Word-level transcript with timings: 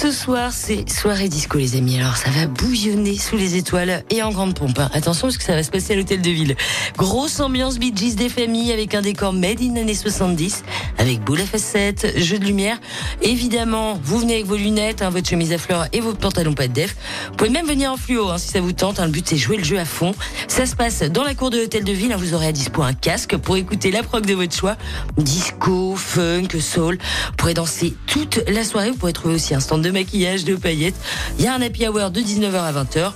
Ce 0.00 0.12
soir, 0.12 0.50
c'est 0.50 0.88
soirée 0.88 1.28
disco, 1.28 1.58
les 1.58 1.76
amis. 1.76 1.98
Alors, 1.98 2.16
ça 2.16 2.30
va 2.30 2.46
bouillonner 2.46 3.18
sous 3.18 3.36
les 3.36 3.56
étoiles 3.56 4.02
et 4.08 4.22
en 4.22 4.30
grande 4.30 4.54
pompe. 4.54 4.78
hein. 4.78 4.88
Attention, 4.94 5.26
parce 5.26 5.36
que 5.36 5.44
ça 5.44 5.52
va 5.52 5.62
se 5.62 5.70
passer 5.70 5.92
à 5.92 5.96
l'hôtel 5.96 6.22
de 6.22 6.30
ville. 6.30 6.56
Grosse 6.96 7.38
ambiance 7.38 7.78
Bee 7.78 7.92
Gees 7.94 8.14
des 8.14 8.30
familles 8.30 8.72
avec 8.72 8.94
un 8.94 9.02
décor 9.02 9.34
made 9.34 9.60
in 9.60 9.76
années 9.76 9.92
70, 9.92 10.64
avec 10.96 11.20
boule 11.20 11.42
à 11.42 11.44
facettes, 11.44 12.18
jeu 12.18 12.38
de 12.38 12.46
lumière. 12.46 12.78
Évidemment, 13.20 14.00
vous 14.02 14.20
venez 14.20 14.36
avec 14.36 14.46
vos 14.46 14.56
lunettes, 14.56 15.02
hein, 15.02 15.10
votre 15.10 15.28
chemise 15.28 15.52
à 15.52 15.58
fleurs 15.58 15.86
et 15.92 16.00
vos 16.00 16.14
pantalons 16.14 16.54
pas 16.54 16.66
de 16.66 16.72
def. 16.72 16.96
Vous 17.28 17.36
pouvez 17.36 17.50
même 17.50 17.66
venir 17.66 17.92
en 17.92 17.98
fluo, 17.98 18.30
hein, 18.30 18.38
si 18.38 18.48
ça 18.48 18.62
vous 18.62 18.72
tente. 18.72 19.00
Le 19.00 19.08
but, 19.08 19.28
c'est 19.28 19.36
jouer 19.36 19.58
le 19.58 19.64
jeu 19.64 19.78
à 19.78 19.84
fond. 19.84 20.14
Ça 20.48 20.64
se 20.64 20.76
passe 20.76 21.02
dans 21.02 21.24
la 21.24 21.34
cour 21.34 21.50
de 21.50 21.58
l'hôtel 21.58 21.84
de 21.84 21.92
ville. 21.92 22.14
Vous 22.16 22.32
aurez 22.32 22.46
à 22.46 22.52
dispo 22.52 22.80
un 22.80 22.94
casque 22.94 23.36
pour 23.36 23.58
écouter 23.58 23.90
la 23.90 24.02
prog 24.02 24.24
de 24.24 24.32
votre 24.32 24.56
choix. 24.56 24.78
Disco, 25.18 25.94
funk, 25.94 26.58
soul. 26.58 26.96
Vous 26.96 27.32
pourrez 27.36 27.52
danser 27.52 27.94
toute 28.06 28.40
la 28.48 28.64
soirée. 28.64 28.92
Vous 28.92 28.96
pourrez 28.96 29.12
trouver 29.12 29.34
aussi 29.34 29.54
un 29.54 29.60
stand 29.60 29.82
de 29.82 29.89
maquillage, 29.92 30.44
de 30.44 30.56
paillettes. 30.56 30.94
Il 31.38 31.44
y 31.44 31.48
a 31.48 31.54
un 31.54 31.62
happy 31.62 31.86
hour 31.86 32.10
de 32.10 32.20
19h 32.20 32.54
à 32.54 32.72
20h. 32.72 33.12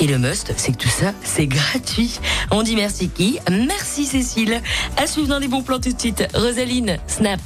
Et 0.00 0.06
le 0.06 0.18
must, 0.18 0.52
c'est 0.56 0.72
que 0.72 0.78
tout 0.78 0.88
ça, 0.88 1.12
c'est 1.24 1.46
gratuit. 1.48 2.20
On 2.50 2.62
dit 2.62 2.76
merci 2.76 3.08
qui 3.08 3.38
Merci 3.50 4.06
Cécile. 4.06 4.62
À 4.96 5.06
suivre 5.06 5.28
dans 5.28 5.40
des 5.40 5.48
bons 5.48 5.62
plans 5.62 5.80
tout 5.80 5.92
de 5.92 5.98
suite. 5.98 6.24
Rosaline, 6.34 6.98
Snap. 7.06 7.40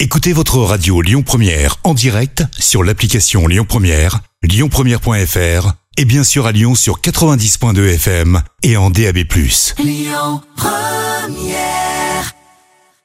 Écoutez 0.00 0.32
votre 0.32 0.58
radio 0.58 1.00
Lyon 1.00 1.22
Première 1.22 1.76
en 1.84 1.94
direct 1.94 2.42
sur 2.58 2.82
l'application 2.82 3.46
Lyon 3.46 3.64
Première, 3.68 4.18
lyonpremière.fr 4.42 5.74
et 5.96 6.04
bien 6.04 6.24
sûr 6.24 6.46
à 6.46 6.52
Lyon 6.52 6.74
sur 6.74 7.00
90.2 7.00 7.94
FM 7.94 8.42
et 8.62 8.76
en 8.76 8.90
DAB+. 8.90 9.18
Lyon 9.78 10.40
Première 10.56 11.31